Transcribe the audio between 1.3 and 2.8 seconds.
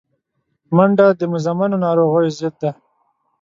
مزمنو ناروغیو ضد ده